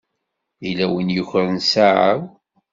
[0.63, 2.19] Yella win i yukren ssaɛa-w.